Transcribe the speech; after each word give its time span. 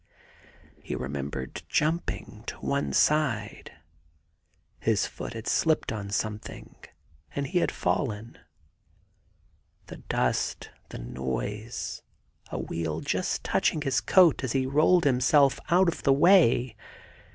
He 0.81 0.95
re 0.95 1.07
membered 1.09 1.61
jumping 1.69 2.43
to 2.47 2.55
one 2.55 2.91
side. 2.91 3.71
His 4.79 5.05
foot 5.05 5.33
had 5.33 5.45
slipped 5.47 5.91
on 5.91 6.09
something, 6.09 6.75
and 7.35 7.45
he 7.45 7.59
had 7.59 7.71
fallen. 7.71 8.39
The 9.85 9.97
dust, 9.97 10.71
the 10.89 10.97
noise, 10.97 12.01
a 12.49 12.57
wheel 12.57 13.01
just 13.01 13.43
touching 13.43 13.83
his 13.83 14.01
coat 14.01 14.43
as 14.43 14.53
he 14.53 14.65
rolled 14.65 15.03
himself 15.03 15.59
out 15.69 15.87
of 15.87 16.01
the 16.01 16.13
way. 16.13 16.75